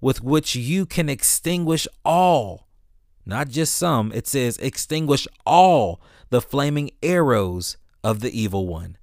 with 0.00 0.22
which 0.22 0.56
you 0.56 0.86
can 0.86 1.08
extinguish 1.08 1.86
all, 2.04 2.66
not 3.26 3.48
just 3.48 3.76
some, 3.76 4.10
it 4.12 4.26
says 4.26 4.56
extinguish 4.58 5.28
all 5.44 6.00
the 6.30 6.40
flaming 6.40 6.90
arrows 7.02 7.76
of 8.02 8.20
the 8.20 8.40
evil 8.40 8.66
one. 8.66 8.96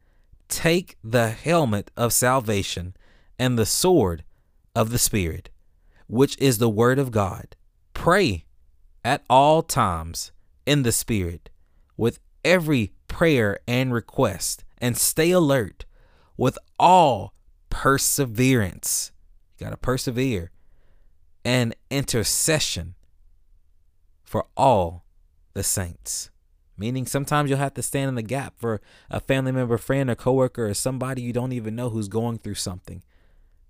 Take 0.50 0.98
the 1.04 1.30
helmet 1.30 1.92
of 1.96 2.14
salvation 2.14 2.96
and 3.38 3.58
the 3.58 3.66
sword 3.66 4.24
of 4.76 4.90
the 4.90 4.98
Spirit, 4.98 5.50
which 6.08 6.38
is 6.40 6.58
the 6.58 6.70
word 6.70 6.98
of 6.98 7.12
God. 7.12 7.56
Pray 7.94 8.46
at 9.06 9.24
all 9.30 9.62
times 9.62 10.32
in 10.66 10.84
the 10.84 10.92
Spirit 10.92 11.50
with 11.96 12.20
every 12.44 12.94
prayer 13.18 13.58
and 13.68 13.92
request 13.92 14.64
and 14.78 14.96
stay 14.96 15.32
alert 15.32 15.86
with 16.38 16.56
all 16.78 17.34
perseverance. 17.72 19.12
You 19.58 19.66
got 19.66 19.72
to 19.72 19.78
persevere 19.78 20.52
and 21.44 21.76
intercession 21.90 22.94
for 24.24 24.46
all 24.56 25.04
the 25.56 25.64
saints. 25.64 26.30
Meaning 26.78 27.08
sometimes 27.08 27.50
you'll 27.50 27.58
have 27.58 27.74
to 27.74 27.82
stand 27.82 28.10
in 28.10 28.14
the 28.14 28.22
gap 28.22 28.54
for 28.56 28.82
a 29.10 29.20
family 29.20 29.52
member, 29.52 29.80
friend, 29.80 30.12
or 30.12 30.16
coworker, 30.16 30.68
or 30.68 30.76
somebody 30.76 31.24
you 31.24 31.34
don't 31.34 31.54
even 31.54 31.76
know 31.76 31.90
who's 31.90 32.10
going 32.10 32.38
through 32.38 32.54
something 32.54 33.02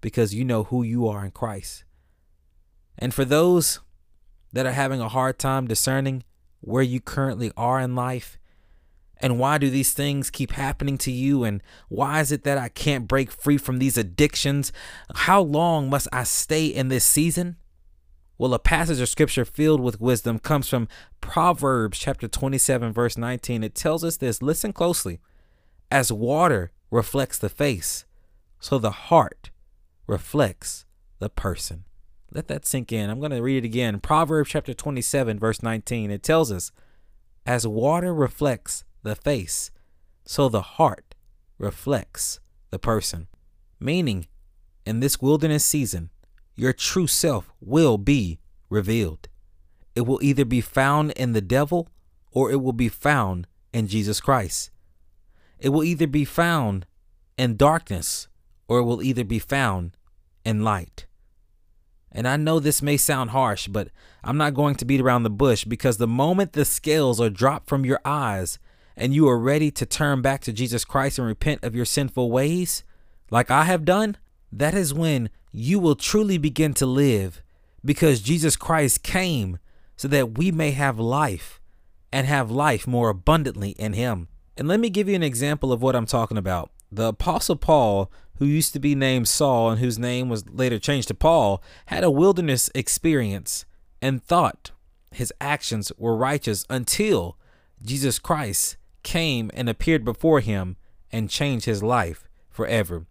because 0.02 0.36
you 0.36 0.44
know 0.44 0.66
who 0.66 0.84
you 0.84 1.08
are 1.08 1.24
in 1.24 1.32
Christ. 1.32 1.86
And 3.00 3.14
for 3.14 3.24
those 3.24 3.80
that 4.52 4.66
are 4.66 4.74
having 4.74 5.00
a 5.00 5.08
hard 5.08 5.40
time 5.40 5.68
discerning 5.68 6.26
where 6.60 6.84
you 6.84 7.00
currently 7.00 7.54
are 7.56 7.80
in 7.80 7.96
life, 7.96 8.38
and 9.20 9.40
why 9.40 9.58
do 9.58 9.70
these 9.70 9.94
things 9.94 10.30
keep 10.30 10.52
happening 10.52 10.98
to 11.00 11.12
you? 11.12 11.44
And 11.44 11.62
why 11.90 12.22
is 12.22 12.32
it 12.32 12.44
that 12.44 12.58
I 12.58 12.70
can't 12.70 13.08
break 13.08 13.32
free 13.32 13.58
from 13.58 13.80
these 13.80 13.98
addictions? 13.98 14.72
How 15.16 15.42
long 15.42 15.90
must 15.90 16.08
I 16.14 16.24
stay 16.24 16.68
in 16.68 16.90
this 16.90 17.06
season? 17.06 17.58
Well, 18.38 18.54
a 18.54 18.60
passage 18.60 19.02
of 19.02 19.10
scripture 19.10 19.46
filled 19.46 19.82
with 19.82 20.00
wisdom 20.00 20.38
comes 20.38 20.70
from 20.70 20.88
Proverbs 21.22 21.98
chapter 21.98 22.28
27, 22.28 22.94
verse 22.94 23.18
19. 23.18 23.64
It 23.64 23.74
tells 23.74 24.04
us 24.04 24.18
this 24.18 24.42
listen 24.44 24.74
closely. 24.74 25.20
As 25.90 26.12
water 26.12 26.72
reflects 26.92 27.40
the 27.40 27.50
face, 27.50 28.06
so 28.60 28.78
the 28.78 28.92
heart 28.92 29.50
reflects 30.06 30.86
the 31.20 31.30
person. 31.30 31.86
Let 32.32 32.48
that 32.50 32.66
sink 32.66 32.92
in. 32.92 33.10
I'm 33.10 33.20
going 33.20 33.32
to 33.32 33.42
read 33.42 33.64
it 33.64 33.68
again. 33.68 34.00
Proverbs 34.00 34.50
chapter 34.50 34.74
27, 34.74 35.40
verse 35.40 35.64
19. 35.64 36.12
It 36.12 36.22
tells 36.22 36.52
us, 36.52 36.72
As 37.46 37.66
water 37.66 38.14
reflects 38.14 38.84
the 39.08 39.16
face, 39.16 39.72
so 40.26 40.50
the 40.50 40.62
heart 40.62 41.16
reflects 41.58 42.40
the 42.70 42.80
person. 42.80 43.28
Meaning, 43.80 44.28
in 44.86 45.00
this 45.00 45.22
wilderness 45.22 45.66
season, 45.66 46.10
your 46.56 46.74
true 46.74 47.08
self 47.08 47.52
will 47.60 47.98
be 47.98 48.40
revealed. 48.70 49.28
It 49.96 50.02
will 50.02 50.20
either 50.22 50.46
be 50.46 50.62
found 50.62 51.12
in 51.12 51.34
the 51.34 51.42
devil 51.42 51.90
or 52.32 52.52
it 52.52 52.62
will 52.62 52.74
be 52.74 52.90
found 52.90 53.48
in 53.74 53.88
Jesus 53.88 54.20
Christ. 54.22 54.70
It 55.60 55.70
will 55.70 55.84
either 55.84 56.08
be 56.08 56.26
found 56.26 56.86
in 57.38 57.58
darkness 57.58 58.28
or 58.68 58.80
it 58.80 58.84
will 58.84 59.02
either 59.02 59.24
be 59.24 59.40
found 59.40 59.98
in 60.46 60.64
light. 60.64 61.06
And 62.12 62.28
I 62.28 62.38
know 62.38 62.60
this 62.60 62.82
may 62.82 62.98
sound 62.98 63.32
harsh, 63.32 63.68
but 63.68 63.90
I'm 64.24 64.38
not 64.38 64.54
going 64.54 64.76
to 64.76 64.86
beat 64.86 65.02
around 65.02 65.24
the 65.24 65.30
bush 65.30 65.66
because 65.66 65.98
the 65.98 66.08
moment 66.08 66.54
the 66.54 66.66
scales 66.66 67.22
are 67.22 67.30
dropped 67.30 67.68
from 67.68 67.86
your 67.86 68.00
eyes 68.06 68.58
and 68.98 69.14
you 69.14 69.30
are 69.30 69.38
ready 69.38 69.70
to 69.72 69.86
turn 69.86 70.22
back 70.22 70.42
to 70.42 70.52
Jesus 70.52 70.84
Christ 70.84 71.20
and 71.20 71.28
repent 71.28 71.64
of 71.64 71.76
your 71.76 71.86
sinful 71.86 72.32
ways, 72.32 72.84
like 73.30 73.52
I 73.52 73.64
have 73.66 73.86
done, 73.86 74.18
that 74.52 74.74
is 74.74 74.94
when 74.94 75.30
you 75.52 75.80
will 75.80 75.96
truly 75.96 76.40
begin 76.40 76.74
to 76.74 76.86
live 76.86 77.44
because 77.86 78.22
Jesus 78.22 78.56
Christ 78.56 79.04
came 79.04 79.60
so 79.96 80.08
that 80.08 80.38
we 80.38 80.52
may 80.52 80.72
have 80.72 81.00
life 81.00 81.62
and 82.12 82.26
have 82.26 82.50
life 82.50 82.88
more 82.88 83.10
abundantly 83.10 83.72
in 83.72 83.94
Him. 83.94 84.28
And 84.58 84.68
let 84.68 84.80
me 84.80 84.90
give 84.90 85.08
you 85.08 85.16
an 85.16 85.24
example 85.24 85.72
of 85.72 85.82
what 85.82 85.96
I'm 85.96 86.08
talking 86.08 86.38
about. 86.38 86.72
The 86.92 87.10
Apostle 87.10 87.56
Paul, 87.56 88.12
who 88.40 88.46
used 88.46 88.74
to 88.74 88.80
be 88.80 88.96
named 88.96 89.28
Saul 89.28 89.70
and 89.70 89.80
whose 89.80 90.00
name 90.00 90.28
was 90.28 90.50
later 90.50 90.80
changed 90.80 91.10
to 91.10 91.14
Paul, 91.14 91.62
had 91.88 92.04
a 92.04 92.12
wilderness 92.12 92.72
experience 92.74 93.66
and 94.02 94.24
thought 94.24 94.72
his 95.12 95.32
actions 95.40 95.92
were 95.98 96.16
righteous 96.16 96.66
until 96.70 97.38
Jesus 97.84 98.20
Christ 98.20 98.78
came 99.08 99.50
and 99.54 99.70
appeared 99.70 100.04
before 100.04 100.42
him 100.42 100.76
and 101.14 101.30
changed 101.30 101.66
his 101.66 101.82
life 101.82 102.26
forever. 102.50 103.06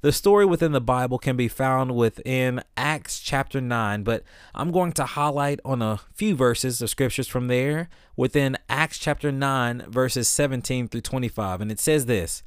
The 0.00 0.12
story 0.12 0.46
within 0.46 0.70
the 0.70 0.80
Bible 0.80 1.18
can 1.18 1.36
be 1.36 1.48
found 1.48 1.96
within 1.96 2.62
Acts 2.76 3.18
chapter 3.18 3.60
9, 3.60 4.04
but 4.04 4.22
I'm 4.54 4.70
going 4.70 4.92
to 4.92 5.04
highlight 5.04 5.58
on 5.64 5.82
a 5.82 6.02
few 6.14 6.36
verses 6.36 6.80
of 6.80 6.88
scriptures 6.88 7.26
from 7.26 7.48
there 7.48 7.88
within 8.16 8.58
Acts 8.68 8.96
chapter 8.96 9.32
9, 9.32 9.86
verses 9.88 10.28
17 10.28 10.86
through 10.86 11.00
25. 11.00 11.60
And 11.60 11.72
it 11.72 11.80
says 11.80 12.06
this 12.06 12.44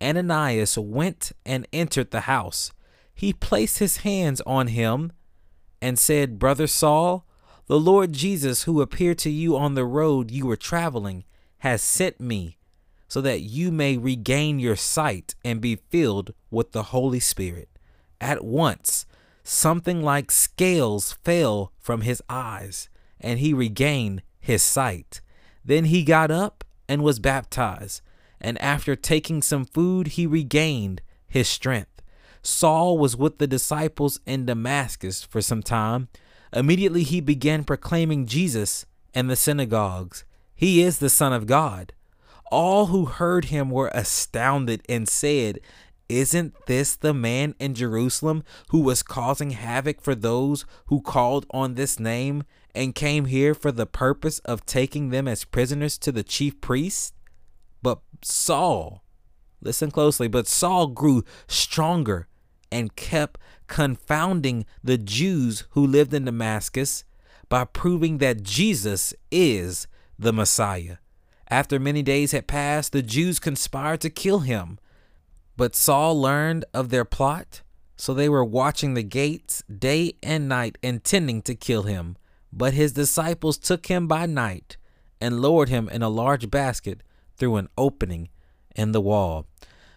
Ananias 0.00 0.78
went 0.78 1.32
and 1.44 1.68
entered 1.70 2.12
the 2.12 2.22
house. 2.22 2.72
He 3.14 3.34
placed 3.34 3.78
his 3.78 3.98
hands 3.98 4.40
on 4.46 4.68
him 4.68 5.12
and 5.82 5.98
said, 5.98 6.38
Brother 6.38 6.66
Saul, 6.66 7.26
the 7.66 7.78
Lord 7.78 8.14
Jesus, 8.14 8.62
who 8.62 8.80
appeared 8.80 9.18
to 9.18 9.30
you 9.30 9.54
on 9.54 9.74
the 9.74 9.84
road 9.84 10.30
you 10.30 10.46
were 10.46 10.56
traveling, 10.56 11.24
has 11.58 11.82
sent 11.82 12.20
me 12.20 12.58
so 13.08 13.20
that 13.22 13.40
you 13.40 13.72
may 13.72 13.96
regain 13.96 14.58
your 14.58 14.76
sight 14.76 15.34
and 15.44 15.60
be 15.60 15.76
filled 15.76 16.34
with 16.50 16.72
the 16.72 16.84
Holy 16.84 17.20
Spirit. 17.20 17.68
At 18.20 18.44
once, 18.44 19.06
something 19.42 20.02
like 20.02 20.30
scales 20.30 21.12
fell 21.24 21.72
from 21.78 22.02
his 22.02 22.22
eyes, 22.28 22.90
and 23.18 23.38
he 23.38 23.54
regained 23.54 24.22
his 24.38 24.62
sight. 24.62 25.22
Then 25.64 25.86
he 25.86 26.02
got 26.04 26.30
up 26.30 26.64
and 26.88 27.02
was 27.02 27.18
baptized, 27.18 28.02
and 28.40 28.60
after 28.60 28.94
taking 28.94 29.42
some 29.42 29.64
food, 29.64 30.08
he 30.08 30.26
regained 30.26 31.00
his 31.26 31.48
strength. 31.48 32.02
Saul 32.42 32.98
was 32.98 33.16
with 33.16 33.38
the 33.38 33.46
disciples 33.46 34.20
in 34.26 34.46
Damascus 34.46 35.24
for 35.24 35.40
some 35.40 35.62
time. 35.62 36.08
Immediately 36.52 37.02
he 37.02 37.20
began 37.20 37.64
proclaiming 37.64 38.26
Jesus 38.26 38.86
in 39.12 39.26
the 39.26 39.36
synagogues. 39.36 40.24
He 40.58 40.82
is 40.82 40.98
the 40.98 41.08
Son 41.08 41.32
of 41.32 41.46
God. 41.46 41.92
All 42.50 42.86
who 42.86 43.04
heard 43.04 43.44
him 43.44 43.70
were 43.70 43.92
astounded 43.94 44.82
and 44.88 45.08
said, 45.08 45.60
Isn't 46.08 46.52
this 46.66 46.96
the 46.96 47.14
man 47.14 47.54
in 47.60 47.76
Jerusalem 47.76 48.42
who 48.70 48.80
was 48.80 49.04
causing 49.04 49.50
havoc 49.50 50.00
for 50.00 50.16
those 50.16 50.66
who 50.86 51.00
called 51.00 51.46
on 51.52 51.76
this 51.76 52.00
name 52.00 52.42
and 52.74 52.92
came 52.92 53.26
here 53.26 53.54
for 53.54 53.70
the 53.70 53.86
purpose 53.86 54.40
of 54.40 54.66
taking 54.66 55.10
them 55.10 55.28
as 55.28 55.44
prisoners 55.44 55.96
to 55.98 56.10
the 56.10 56.24
chief 56.24 56.60
priests? 56.60 57.12
But 57.80 58.00
Saul, 58.22 59.04
listen 59.60 59.92
closely, 59.92 60.26
but 60.26 60.48
Saul 60.48 60.88
grew 60.88 61.22
stronger 61.46 62.26
and 62.72 62.96
kept 62.96 63.38
confounding 63.68 64.66
the 64.82 64.98
Jews 64.98 65.68
who 65.70 65.86
lived 65.86 66.12
in 66.12 66.24
Damascus 66.24 67.04
by 67.48 67.62
proving 67.64 68.18
that 68.18 68.42
Jesus 68.42 69.14
is 69.30 69.86
the 70.18 70.32
Messiah. 70.32 70.96
After 71.48 71.78
many 71.78 72.02
days 72.02 72.32
had 72.32 72.46
passed, 72.46 72.92
the 72.92 73.02
Jews 73.02 73.38
conspired 73.38 74.00
to 74.02 74.10
kill 74.10 74.40
him. 74.40 74.78
But 75.56 75.74
Saul 75.74 76.20
learned 76.20 76.64
of 76.74 76.90
their 76.90 77.04
plot, 77.04 77.62
so 77.96 78.12
they 78.14 78.28
were 78.28 78.44
watching 78.44 78.94
the 78.94 79.02
gates 79.02 79.62
day 79.64 80.14
and 80.22 80.48
night, 80.48 80.78
intending 80.82 81.42
to 81.42 81.54
kill 81.54 81.82
him. 81.82 82.16
But 82.52 82.74
his 82.74 82.92
disciples 82.92 83.58
took 83.58 83.86
him 83.86 84.06
by 84.06 84.26
night 84.26 84.76
and 85.20 85.40
lowered 85.40 85.68
him 85.68 85.88
in 85.88 86.02
a 86.02 86.08
large 86.08 86.50
basket 86.50 87.02
through 87.36 87.56
an 87.56 87.68
opening 87.76 88.28
in 88.76 88.92
the 88.92 89.00
wall. 89.00 89.46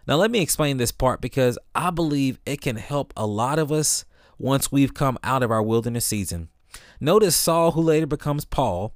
Now, 0.07 0.15
let 0.15 0.31
me 0.31 0.41
explain 0.41 0.77
this 0.77 0.91
part 0.91 1.21
because 1.21 1.59
I 1.75 1.91
believe 1.91 2.39
it 2.45 2.61
can 2.61 2.77
help 2.77 3.13
a 3.15 3.27
lot 3.27 3.59
of 3.59 3.71
us 3.71 4.03
once 4.39 4.71
we've 4.71 4.93
come 4.93 5.17
out 5.23 5.43
of 5.43 5.51
our 5.51 5.61
wilderness 5.61 6.05
season. 6.05 6.49
Notice 6.99 7.35
Saul, 7.35 7.71
who 7.71 7.81
later 7.81 8.07
becomes 8.07 8.45
Paul, 8.45 8.95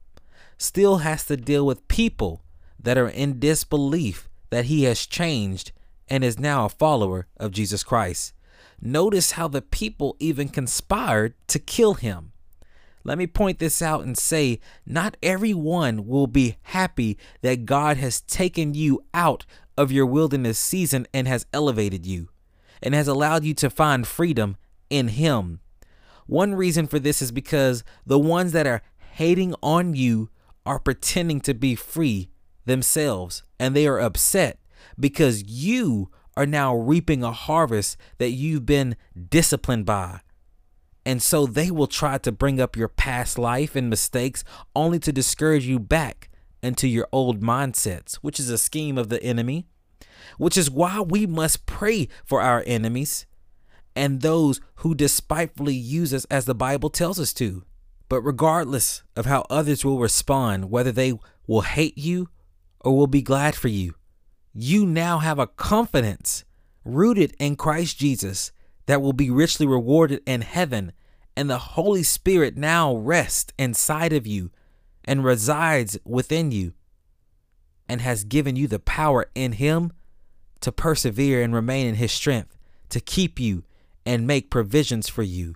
still 0.57 0.97
has 0.97 1.25
to 1.25 1.37
deal 1.37 1.65
with 1.65 1.87
people 1.87 2.43
that 2.79 2.97
are 2.97 3.09
in 3.09 3.39
disbelief 3.39 4.29
that 4.49 4.65
he 4.65 4.83
has 4.83 5.05
changed 5.05 5.71
and 6.07 6.23
is 6.23 6.39
now 6.39 6.65
a 6.65 6.69
follower 6.69 7.27
of 7.37 7.51
Jesus 7.51 7.83
Christ. 7.83 8.33
Notice 8.81 9.31
how 9.31 9.47
the 9.47 9.61
people 9.61 10.15
even 10.19 10.49
conspired 10.49 11.33
to 11.47 11.59
kill 11.59 11.95
him. 11.95 12.31
Let 13.03 13.17
me 13.17 13.27
point 13.27 13.59
this 13.59 13.81
out 13.81 14.03
and 14.03 14.17
say 14.17 14.59
not 14.85 15.17
everyone 15.21 16.07
will 16.07 16.27
be 16.27 16.57
happy 16.63 17.17
that 17.41 17.65
God 17.65 17.97
has 17.97 18.21
taken 18.21 18.73
you 18.73 19.03
out 19.13 19.45
of 19.77 19.91
your 19.91 20.05
wilderness 20.05 20.57
season 20.57 21.07
and 21.13 21.27
has 21.27 21.45
elevated 21.53 22.05
you 22.05 22.29
and 22.81 22.93
has 22.93 23.07
allowed 23.07 23.43
you 23.43 23.53
to 23.55 23.69
find 23.69 24.07
freedom 24.07 24.57
in 24.89 25.09
Him. 25.09 25.59
One 26.27 26.55
reason 26.55 26.87
for 26.87 26.99
this 26.99 27.21
is 27.21 27.31
because 27.31 27.83
the 28.05 28.19
ones 28.19 28.51
that 28.53 28.67
are 28.67 28.81
hating 29.13 29.53
on 29.61 29.95
you 29.95 30.29
are 30.65 30.79
pretending 30.79 31.39
to 31.41 31.53
be 31.53 31.75
free 31.75 32.29
themselves 32.65 33.43
and 33.59 33.75
they 33.75 33.87
are 33.87 33.99
upset 33.99 34.59
because 34.99 35.43
you 35.43 36.09
are 36.35 36.45
now 36.45 36.75
reaping 36.75 37.23
a 37.23 37.31
harvest 37.31 37.97
that 38.17 38.31
you've 38.31 38.65
been 38.65 38.95
disciplined 39.29 39.85
by. 39.85 40.19
And 41.05 41.21
so 41.21 41.45
they 41.45 41.69
will 41.69 41.87
try 41.87 42.17
to 42.19 42.31
bring 42.31 42.59
up 42.59 42.75
your 42.75 42.87
past 42.87 43.37
life 43.37 43.75
and 43.75 43.89
mistakes 43.89 44.43
only 44.75 44.99
to 44.99 45.13
discourage 45.13 45.65
you 45.65 45.79
back 45.79 46.29
into 46.63 46.87
your 46.87 47.07
old 47.11 47.41
mindsets, 47.41 48.15
which 48.15 48.39
is 48.39 48.49
a 48.49 48.57
scheme 48.57 48.97
of 48.97 49.09
the 49.09 49.21
enemy, 49.21 49.67
which 50.37 50.57
is 50.57 50.71
why 50.71 50.99
we 50.99 51.27
must 51.27 51.67
pray 51.67 52.07
for 52.25 52.41
our 52.41 52.63
enemies 52.65 53.27
and 53.95 54.21
those 54.21 54.59
who 54.77 54.93
despitefully 54.93 55.75
use 55.75 56.13
us 56.13 56.25
as 56.25 56.45
the 56.45 56.55
Bible 56.55 56.89
tells 56.89 57.19
us 57.19 57.33
to. 57.33 57.63
But 58.07 58.21
regardless 58.21 59.03
of 59.15 59.25
how 59.25 59.45
others 59.49 59.83
will 59.83 59.99
respond, 59.99 60.69
whether 60.69 60.91
they 60.91 61.13
will 61.47 61.61
hate 61.61 61.97
you 61.97 62.29
or 62.81 62.95
will 62.95 63.07
be 63.07 63.21
glad 63.21 63.55
for 63.55 63.67
you. 63.67 63.95
You 64.53 64.85
now 64.85 65.19
have 65.19 65.39
a 65.39 65.47
confidence 65.47 66.45
rooted 66.83 67.35
in 67.39 67.55
Christ 67.55 67.97
Jesus 67.97 68.51
that 68.85 69.01
will 69.01 69.13
be 69.13 69.29
richly 69.29 69.65
rewarded 69.65 70.21
in 70.25 70.41
heaven, 70.41 70.93
and 71.35 71.49
the 71.49 71.57
Holy 71.57 72.03
Spirit 72.03 72.55
now 72.55 72.95
rests 72.95 73.51
inside 73.57 74.13
of 74.13 74.27
you 74.27 74.51
and 75.03 75.23
resides 75.23 75.97
within 76.05 76.51
you 76.51 76.73
and 77.89 78.01
has 78.01 78.23
given 78.23 78.55
you 78.55 78.67
the 78.67 78.79
power 78.79 79.29
in 79.35 79.53
Him 79.53 79.91
to 80.61 80.71
persevere 80.71 81.41
and 81.41 81.53
remain 81.53 81.87
in 81.87 81.95
His 81.95 82.11
strength, 82.11 82.57
to 82.89 82.99
keep 82.99 83.39
you 83.39 83.63
and 84.05 84.25
make 84.27 84.49
provisions 84.49 85.09
for 85.09 85.23
you. 85.23 85.55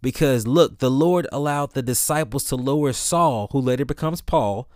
Because 0.00 0.46
look, 0.46 0.78
the 0.78 0.90
Lord 0.90 1.26
allowed 1.32 1.72
the 1.72 1.82
disciples 1.82 2.44
to 2.44 2.56
lower 2.56 2.92
Saul, 2.92 3.48
who 3.52 3.60
later 3.60 3.84
becomes 3.84 4.20
Paul, 4.20 4.68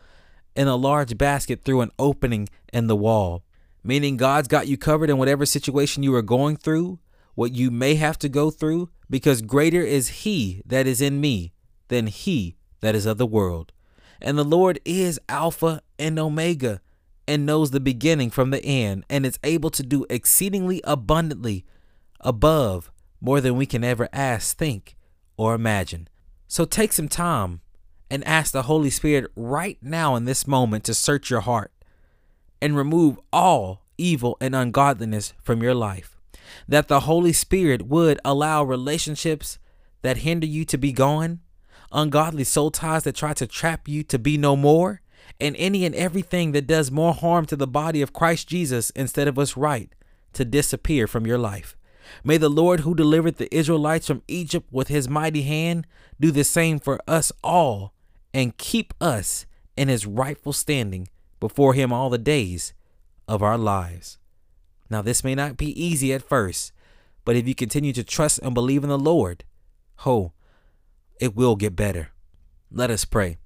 in 0.55 0.69
a 0.69 0.77
large 0.77 1.17
basket 1.17 1.65
through 1.65 1.81
an 1.81 1.91
opening 1.99 2.49
in 2.73 2.87
the 2.87 2.97
wall, 2.97 3.45
meaning 3.83 4.17
God's 4.17 4.49
got 4.49 4.67
you 4.67 4.77
covered 4.77 5.11
in 5.11 5.19
whatever 5.19 5.47
situation 5.47 6.03
you 6.03 6.15
are 6.15 6.23
going 6.23 6.57
through, 6.57 6.99
what 7.35 7.55
you 7.55 7.71
may 7.71 7.95
have 7.95 8.19
to 8.19 8.29
go 8.29 8.51
through, 8.51 8.91
because 9.09 9.43
greater 9.43 9.81
is 9.81 10.09
He 10.09 10.63
that 10.67 10.87
is 10.87 11.01
in 11.01 11.21
me 11.21 11.53
than 11.89 12.07
He 12.07 12.57
that 12.81 12.95
is 12.95 13.07
of 13.07 13.19
the 13.19 13.27
world. 13.27 13.73
And 14.21 14.37
the 14.37 14.45
Lord 14.45 14.79
is 14.85 15.19
Alpha 15.29 15.83
and 15.99 16.19
Omega 16.19 16.81
and 17.27 17.47
knows 17.47 17.71
the 17.71 17.81
beginning 17.81 18.31
from 18.31 18.51
the 18.51 18.65
end 18.65 19.05
and 19.09 19.25
is 19.25 19.39
able 19.43 19.71
to 19.71 19.83
do 19.83 20.05
exceedingly 20.11 20.81
abundantly 20.85 21.65
above 22.21 22.91
more 23.21 23.41
than 23.41 23.57
we 23.57 23.67
can 23.67 23.85
ever 23.85 24.09
ask, 24.13 24.57
think, 24.57 24.97
or 25.37 25.55
imagine. 25.55 26.09
So 26.49 26.65
take 26.65 26.93
some 26.93 27.09
time 27.09 27.61
and 28.11 28.27
ask 28.27 28.53
the 28.53 28.65
Holy 28.65 28.91
Spirit 28.91 29.31
right 29.35 29.79
now 29.81 30.17
in 30.17 30.27
this 30.27 30.47
moment 30.47 30.85
to 30.85 30.95
search 30.95 31.31
your 31.31 31.41
heart 31.41 31.73
and 32.61 32.77
remove 32.77 33.19
all 33.33 33.83
evil 33.97 34.37
and 34.41 34.55
ungodliness 34.55 35.33
from 35.43 35.63
your 35.63 35.75
life. 35.75 36.19
That 36.69 36.89
the 36.89 37.01
Holy 37.01 37.33
Spirit 37.33 37.87
would 37.87 38.21
allow 38.25 38.63
relationships 38.63 39.59
that 40.03 40.19
hinder 40.19 40.47
you 40.47 40.65
to 40.67 40.77
be 40.77 40.93
gone, 40.93 41.41
ungodly 41.91 42.45
soul 42.45 42.71
ties 42.71 43.05
that 43.05 43.17
try 43.17 43.33
to 43.35 43.47
trap 43.47 43.89
you 43.89 44.03
to 44.05 44.19
be 44.19 44.37
no 44.37 44.57
more, 44.57 45.01
and 45.41 45.57
any 45.57 45.85
and 45.85 45.95
everything 45.95 46.53
that 46.53 46.67
does 46.67 46.91
more 46.91 47.15
harm 47.15 47.47
to 47.47 47.57
the 47.57 47.67
body 47.67 48.03
of 48.03 48.13
Christ 48.13 48.49
Jesus 48.49 48.91
instead 48.91 49.29
of 49.29 49.39
us 49.39 49.57
right 49.57 49.93
to 50.35 50.45
disappear 50.45 51.07
from 51.07 51.27
your 51.27 51.39
life. 51.39 51.77
May 52.25 52.37
the 52.37 52.49
Lord 52.49 52.81
who 52.81 52.95
delivered 52.95 53.37
the 53.37 53.55
Israelites 53.55 54.07
from 54.07 54.23
Egypt 54.29 54.69
with 54.71 54.89
his 54.89 55.09
mighty 55.09 55.43
hand 55.43 55.87
do 56.21 56.31
the 56.31 56.45
same 56.45 56.79
for 56.79 57.01
us 57.07 57.33
all 57.43 57.93
and 58.33 58.57
keep 58.57 58.95
us 59.01 59.47
in 59.77 59.89
his 59.89 60.07
rightful 60.07 60.53
standing 60.53 61.09
before 61.41 61.75
him 61.75 61.93
all 61.93 62.11
the 62.11 62.19
days 62.19 62.73
of 63.27 63.43
our 63.43 63.59
lives. 63.59 64.19
Now, 64.91 65.03
this 65.03 65.25
may 65.25 65.35
not 65.35 65.57
be 65.57 65.83
easy 65.83 66.13
at 66.13 66.23
first, 66.23 66.73
but 67.25 67.37
if 67.37 67.49
you 67.49 67.55
continue 67.55 67.93
to 67.95 68.05
trust 68.05 68.41
and 68.43 68.55
believe 68.55 68.83
in 68.83 68.91
the 68.91 68.99
Lord, 68.99 69.45
ho, 69.97 70.33
it 71.21 71.35
will 71.35 71.57
get 71.57 71.77
better. 71.77 72.11
Let 72.71 72.91
us 72.91 73.05
pray. 73.05 73.39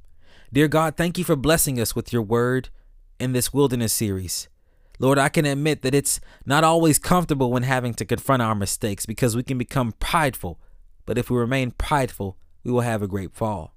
Dear 0.52 0.68
God, 0.68 0.96
thank 0.96 1.18
you 1.18 1.24
for 1.24 1.36
blessing 1.36 1.80
us 1.80 1.94
with 1.94 2.12
your 2.12 2.22
word 2.22 2.70
in 3.18 3.32
this 3.32 3.52
wilderness 3.52 3.92
series. 3.92 4.48
Lord, 4.98 5.18
I 5.18 5.28
can 5.28 5.44
admit 5.44 5.82
that 5.82 5.94
it's 5.94 6.20
not 6.44 6.64
always 6.64 6.98
comfortable 6.98 7.50
when 7.50 7.62
having 7.62 7.94
to 7.94 8.04
confront 8.04 8.42
our 8.42 8.54
mistakes 8.54 9.06
because 9.06 9.36
we 9.36 9.42
can 9.42 9.58
become 9.58 9.92
prideful. 10.00 10.58
But 11.04 11.18
if 11.18 11.30
we 11.30 11.36
remain 11.36 11.72
prideful, 11.72 12.36
we 12.64 12.72
will 12.72 12.80
have 12.80 13.02
a 13.02 13.08
great 13.08 13.34
fall. 13.34 13.74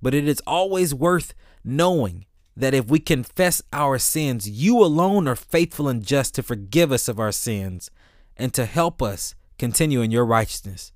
But 0.00 0.14
it 0.14 0.28
is 0.28 0.42
always 0.46 0.94
worth 0.94 1.34
knowing 1.64 2.26
that 2.56 2.74
if 2.74 2.86
we 2.86 2.98
confess 2.98 3.62
our 3.72 3.98
sins, 3.98 4.48
you 4.48 4.82
alone 4.82 5.28
are 5.28 5.36
faithful 5.36 5.88
and 5.88 6.04
just 6.04 6.34
to 6.34 6.42
forgive 6.42 6.92
us 6.92 7.08
of 7.08 7.18
our 7.18 7.32
sins 7.32 7.90
and 8.36 8.52
to 8.54 8.64
help 8.64 9.02
us 9.02 9.34
continue 9.58 10.00
in 10.00 10.10
your 10.10 10.24
righteousness. 10.24 10.92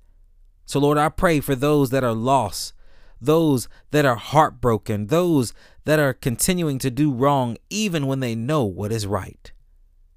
So, 0.65 0.79
Lord, 0.79 0.97
I 0.97 1.09
pray 1.09 1.39
for 1.39 1.55
those 1.55 1.89
that 1.89 2.03
are 2.03 2.13
lost, 2.13 2.73
those 3.19 3.67
that 3.91 4.05
are 4.05 4.15
heartbroken, 4.15 5.07
those 5.07 5.53
that 5.85 5.99
are 5.99 6.13
continuing 6.13 6.79
to 6.79 6.89
do 6.89 7.11
wrong 7.11 7.57
even 7.69 8.07
when 8.07 8.19
they 8.19 8.35
know 8.35 8.63
what 8.63 8.91
is 8.91 9.05
right. 9.05 9.51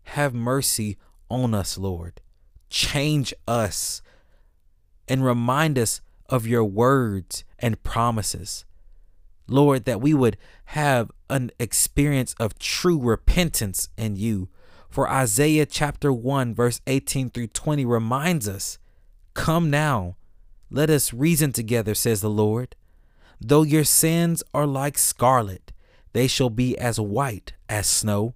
Have 0.05 0.35
mercy 0.35 0.97
on 1.29 1.55
us, 1.55 1.77
Lord. 1.77 2.21
Change 2.71 3.35
us 3.49 4.03
and 5.09 5.25
remind 5.25 5.79
us 5.79 6.01
of 6.29 6.47
your 6.47 6.65
words 6.65 7.45
and 7.59 7.83
promises. 7.83 8.65
Lord, 9.49 9.85
that 9.85 10.01
we 10.01 10.15
would 10.15 10.37
have 10.67 11.11
an 11.31 11.51
experience 11.59 12.35
of 12.39 12.59
true 12.59 13.01
repentance 13.01 13.89
in 13.97 14.17
you. 14.17 14.49
For 14.89 15.09
Isaiah 15.09 15.67
chapter 15.67 16.13
1, 16.13 16.55
verse 16.55 16.81
18 16.87 17.31
through 17.31 17.49
20 17.49 17.85
reminds 17.85 18.49
us 18.49 18.79
Come 19.35 19.71
now, 19.71 20.17
let 20.71 20.91
us 20.91 21.13
reason 21.13 21.53
together, 21.53 21.95
says 21.95 22.21
the 22.21 22.31
Lord. 22.31 22.75
Though 23.41 23.63
your 23.63 23.85
sins 23.85 24.43
are 24.55 24.67
like 24.67 24.99
scarlet, 24.99 25.73
they 26.13 26.27
shall 26.27 26.51
be 26.51 26.77
as 26.79 26.99
white 26.99 27.53
as 27.69 27.87
snow. 27.87 28.35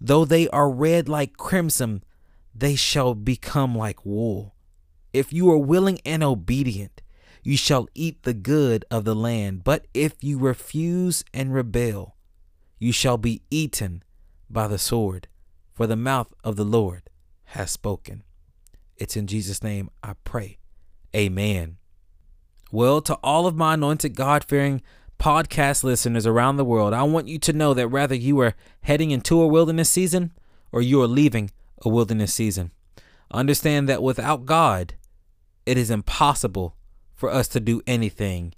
Though 0.00 0.24
they 0.24 0.48
are 0.48 0.70
red 0.70 1.08
like 1.08 1.36
crimson, 1.36 2.02
they 2.54 2.74
shall 2.74 3.14
become 3.14 3.76
like 3.76 4.04
wool. 4.04 4.54
If 5.12 5.32
you 5.32 5.50
are 5.50 5.58
willing 5.58 6.00
and 6.04 6.22
obedient, 6.22 7.02
you 7.42 7.56
shall 7.56 7.88
eat 7.94 8.22
the 8.22 8.34
good 8.34 8.84
of 8.90 9.04
the 9.04 9.14
land. 9.14 9.64
But 9.64 9.86
if 9.94 10.14
you 10.20 10.38
refuse 10.38 11.24
and 11.32 11.54
rebel, 11.54 12.16
you 12.78 12.92
shall 12.92 13.16
be 13.16 13.42
eaten 13.50 14.02
by 14.50 14.68
the 14.68 14.78
sword, 14.78 15.28
for 15.72 15.86
the 15.86 15.96
mouth 15.96 16.34
of 16.44 16.56
the 16.56 16.64
Lord 16.64 17.10
has 17.44 17.70
spoken. 17.70 18.22
It's 18.96 19.16
in 19.16 19.26
Jesus' 19.26 19.62
name 19.62 19.90
I 20.02 20.14
pray. 20.24 20.58
Amen. 21.14 21.78
Well, 22.70 23.00
to 23.02 23.14
all 23.22 23.46
of 23.46 23.56
my 23.56 23.74
anointed 23.74 24.14
God 24.14 24.44
fearing 24.44 24.82
podcast 25.18 25.84
listeners 25.84 26.26
around 26.26 26.58
the 26.58 26.66
world, 26.66 26.92
I 26.92 27.02
want 27.02 27.26
you 27.26 27.38
to 27.38 27.52
know 27.54 27.72
that 27.72 27.90
whether 27.90 28.14
you 28.14 28.38
are 28.40 28.54
heading 28.82 29.10
into 29.10 29.40
a 29.40 29.46
wilderness 29.46 29.88
season 29.88 30.32
or 30.70 30.82
you 30.82 31.00
are 31.00 31.06
leaving 31.06 31.50
a 31.80 31.88
wilderness 31.88 32.34
season, 32.34 32.72
understand 33.30 33.88
that 33.88 34.02
without 34.02 34.44
God, 34.44 34.94
it 35.64 35.78
is 35.78 35.90
impossible 35.90 36.76
for 37.14 37.30
us 37.30 37.48
to 37.48 37.60
do 37.60 37.80
anything. 37.86 38.54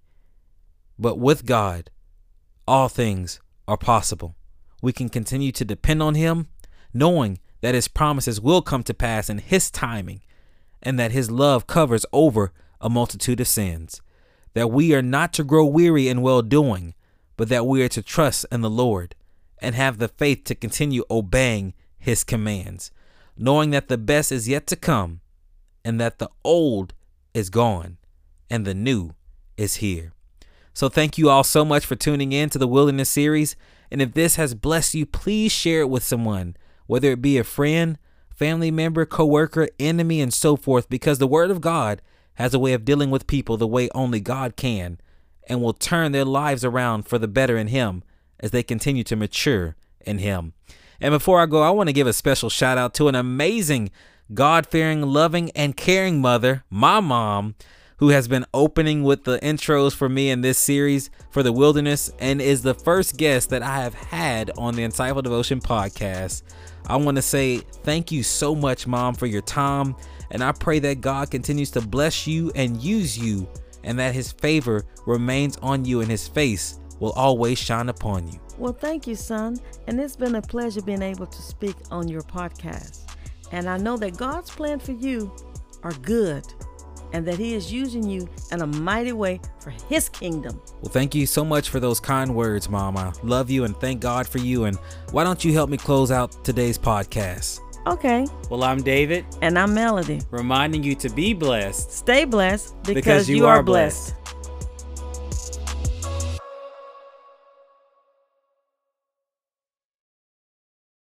But 0.98 1.18
with 1.18 1.46
God, 1.46 1.88
all 2.66 2.88
things 2.88 3.40
are 3.68 3.78
possible. 3.78 4.34
We 4.82 4.92
can 4.92 5.08
continue 5.08 5.52
to 5.52 5.64
depend 5.64 6.02
on 6.02 6.16
Him, 6.16 6.48
knowing 6.92 7.38
that 7.60 7.76
His 7.76 7.86
promises 7.86 8.40
will 8.40 8.60
come 8.60 8.82
to 8.84 8.94
pass 8.94 9.30
in 9.30 9.38
His 9.38 9.70
timing, 9.70 10.20
and 10.82 10.98
that 10.98 11.12
His 11.12 11.30
love 11.30 11.68
covers 11.68 12.04
over 12.12 12.52
a 12.80 12.88
multitude 12.90 13.40
of 13.40 13.48
sins, 13.48 14.00
that 14.54 14.70
we 14.70 14.94
are 14.94 15.02
not 15.02 15.32
to 15.34 15.44
grow 15.44 15.64
weary 15.64 16.08
in 16.08 16.22
well 16.22 16.42
doing, 16.42 16.94
but 17.36 17.48
that 17.48 17.66
we 17.66 17.82
are 17.82 17.88
to 17.88 18.02
trust 18.02 18.46
in 18.50 18.60
the 18.60 18.70
Lord 18.70 19.14
and 19.58 19.74
have 19.74 19.98
the 19.98 20.08
faith 20.08 20.44
to 20.44 20.54
continue 20.54 21.04
obeying 21.10 21.74
his 21.98 22.24
commands, 22.24 22.90
knowing 23.36 23.70
that 23.70 23.88
the 23.88 23.98
best 23.98 24.32
is 24.32 24.48
yet 24.48 24.66
to 24.68 24.76
come 24.76 25.20
and 25.84 26.00
that 26.00 26.18
the 26.18 26.30
old 26.44 26.94
is 27.34 27.50
gone 27.50 27.98
and 28.48 28.66
the 28.66 28.74
new 28.74 29.14
is 29.56 29.76
here. 29.76 30.12
So, 30.72 30.88
thank 30.88 31.18
you 31.18 31.28
all 31.28 31.44
so 31.44 31.64
much 31.64 31.84
for 31.84 31.96
tuning 31.96 32.32
in 32.32 32.48
to 32.50 32.58
the 32.58 32.68
Wilderness 32.68 33.08
series. 33.08 33.56
And 33.90 34.00
if 34.00 34.14
this 34.14 34.36
has 34.36 34.54
blessed 34.54 34.94
you, 34.94 35.04
please 35.04 35.52
share 35.52 35.80
it 35.80 35.90
with 35.90 36.04
someone, 36.04 36.56
whether 36.86 37.10
it 37.10 37.20
be 37.20 37.38
a 37.38 37.44
friend, 37.44 37.98
family 38.34 38.70
member, 38.70 39.04
coworker, 39.04 39.68
enemy, 39.78 40.20
and 40.20 40.32
so 40.32 40.56
forth, 40.56 40.88
because 40.88 41.18
the 41.18 41.26
Word 41.26 41.50
of 41.50 41.60
God 41.60 42.00
has 42.40 42.54
a 42.54 42.58
way 42.58 42.72
of 42.72 42.86
dealing 42.86 43.10
with 43.10 43.26
people 43.26 43.56
the 43.56 43.66
way 43.66 43.90
only 43.94 44.18
God 44.18 44.56
can 44.56 44.98
and 45.46 45.60
will 45.60 45.74
turn 45.74 46.12
their 46.12 46.24
lives 46.24 46.64
around 46.64 47.02
for 47.02 47.18
the 47.18 47.28
better 47.28 47.58
in 47.58 47.66
Him 47.66 48.02
as 48.38 48.50
they 48.50 48.62
continue 48.62 49.04
to 49.04 49.16
mature 49.16 49.76
in 50.00 50.18
Him. 50.18 50.54
And 51.00 51.12
before 51.12 51.40
I 51.40 51.46
go, 51.46 51.62
I 51.62 51.70
want 51.70 51.90
to 51.90 51.94
give 51.94 52.06
a 52.06 52.14
special 52.14 52.48
shout 52.48 52.78
out 52.78 52.94
to 52.94 53.08
an 53.08 53.14
amazing, 53.14 53.90
God 54.32 54.66
fearing, 54.66 55.02
loving, 55.02 55.50
and 55.50 55.76
caring 55.76 56.22
mother, 56.22 56.64
my 56.70 57.00
mom, 57.00 57.56
who 57.98 58.08
has 58.08 58.26
been 58.26 58.46
opening 58.54 59.02
with 59.02 59.24
the 59.24 59.38
intros 59.40 59.94
for 59.94 60.08
me 60.08 60.30
in 60.30 60.40
this 60.40 60.58
series 60.58 61.10
for 61.30 61.42
the 61.42 61.52
wilderness 61.52 62.10
and 62.18 62.40
is 62.40 62.62
the 62.62 62.72
first 62.72 63.18
guest 63.18 63.50
that 63.50 63.62
I 63.62 63.82
have 63.82 63.92
had 63.92 64.50
on 64.56 64.74
the 64.74 64.82
Insightful 64.82 65.22
Devotion 65.22 65.60
podcast. 65.60 66.42
I 66.86 66.96
want 66.96 67.16
to 67.16 67.22
say 67.22 67.58
thank 67.58 68.10
you 68.10 68.22
so 68.22 68.54
much, 68.54 68.86
Mom, 68.86 69.14
for 69.14 69.26
your 69.26 69.42
time 69.42 69.94
and 70.30 70.42
I 70.42 70.52
pray 70.52 70.78
that 70.80 71.00
God 71.00 71.30
continues 71.30 71.70
to 71.72 71.80
bless 71.80 72.26
you 72.26 72.52
and 72.54 72.80
use 72.82 73.18
you, 73.18 73.48
and 73.84 73.98
that 73.98 74.14
His 74.14 74.32
favor 74.32 74.84
remains 75.06 75.56
on 75.58 75.84
you 75.84 76.00
and 76.00 76.10
His 76.10 76.28
face 76.28 76.80
will 77.00 77.12
always 77.12 77.58
shine 77.58 77.88
upon 77.88 78.28
you. 78.28 78.38
Well, 78.58 78.74
thank 78.74 79.06
you, 79.06 79.14
son. 79.14 79.58
And 79.86 79.98
it's 79.98 80.16
been 80.16 80.34
a 80.34 80.42
pleasure 80.42 80.82
being 80.82 81.02
able 81.02 81.26
to 81.26 81.42
speak 81.42 81.76
on 81.90 82.08
your 82.08 82.20
podcast. 82.20 83.10
And 83.52 83.68
I 83.68 83.78
know 83.78 83.96
that 83.96 84.16
God's 84.16 84.50
plan 84.50 84.78
for 84.78 84.92
you 84.92 85.34
are 85.82 85.92
good 85.92 86.44
and 87.12 87.26
that 87.26 87.38
He 87.38 87.54
is 87.54 87.72
using 87.72 88.08
you 88.08 88.28
in 88.52 88.60
a 88.60 88.66
mighty 88.66 89.12
way 89.12 89.40
for 89.60 89.70
His 89.88 90.08
kingdom. 90.08 90.60
Well, 90.82 90.92
thank 90.92 91.14
you 91.14 91.26
so 91.26 91.44
much 91.44 91.70
for 91.70 91.80
those 91.80 91.98
kind 91.98 92.34
words, 92.34 92.68
Mom. 92.68 92.96
I 92.96 93.12
love 93.22 93.50
you 93.50 93.64
and 93.64 93.74
thank 93.78 94.00
God 94.00 94.28
for 94.28 94.38
you. 94.38 94.64
And 94.66 94.76
why 95.10 95.24
don't 95.24 95.44
you 95.44 95.52
help 95.52 95.70
me 95.70 95.78
close 95.78 96.10
out 96.10 96.44
today's 96.44 96.78
podcast? 96.78 97.60
Okay. 97.86 98.26
Well, 98.50 98.62
I'm 98.62 98.82
David. 98.82 99.24
And 99.40 99.58
I'm 99.58 99.72
Melody. 99.74 100.20
Reminding 100.30 100.82
you 100.82 100.94
to 100.96 101.08
be 101.08 101.32
blessed. 101.32 101.90
Stay 101.90 102.24
blessed 102.24 102.74
because, 102.82 102.94
because 102.94 103.28
you, 103.28 103.36
you, 103.36 103.46
are, 103.46 103.62
blessed. 103.62 104.08
blessed. 104.08 104.19